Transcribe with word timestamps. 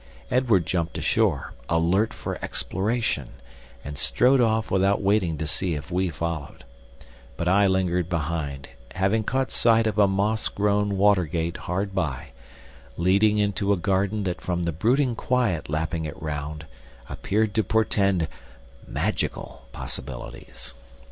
Edward 0.31 0.65
jumped 0.65 0.97
ashore, 0.97 1.53
alert 1.69 2.11
for 2.11 2.43
exploration, 2.43 3.33
and 3.85 3.99
strode 3.99 4.41
off 4.41 4.71
without 4.71 4.99
waiting 4.99 5.37
to 5.37 5.45
see 5.45 5.75
if 5.75 5.91
we 5.91 6.09
followed; 6.09 6.63
but 7.37 7.47
I 7.47 7.67
lingered 7.67 8.09
behind, 8.09 8.69
having 8.95 9.23
caught 9.23 9.51
sight 9.51 9.85
of 9.85 9.99
a 9.99 10.07
moss 10.07 10.47
grown 10.47 10.97
water 10.97 11.25
gate 11.25 11.57
hard 11.69 11.93
by, 11.93 12.29
leading 12.97 13.37
into 13.37 13.71
a 13.71 13.77
garden 13.77 14.23
that 14.23 14.41
from 14.41 14.63
the 14.63 14.71
brooding 14.71 15.15
quiet 15.15 15.69
lapping 15.69 16.05
it 16.05 16.19
round, 16.19 16.65
appeared 17.07 17.53
to 17.53 17.63
portend 17.63 18.27
magical 18.87 19.67
possibilities. 19.71 20.73